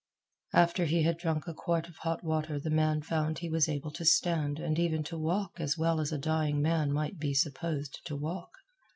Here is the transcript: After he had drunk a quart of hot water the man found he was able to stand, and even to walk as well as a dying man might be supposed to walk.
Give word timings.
After 0.53 0.85
he 0.85 1.03
had 1.03 1.19
drunk 1.19 1.45
a 1.47 1.53
quart 1.53 1.87
of 1.87 1.97
hot 1.97 2.23
water 2.23 2.59
the 2.59 2.71
man 2.71 3.03
found 3.03 3.37
he 3.37 3.51
was 3.51 3.69
able 3.69 3.91
to 3.91 4.03
stand, 4.03 4.57
and 4.57 4.79
even 4.79 5.03
to 5.03 5.15
walk 5.15 5.59
as 5.59 5.77
well 5.77 5.99
as 5.99 6.11
a 6.11 6.17
dying 6.17 6.59
man 6.59 6.91
might 6.91 7.19
be 7.19 7.35
supposed 7.35 7.99
to 8.05 8.15
walk. 8.15 8.49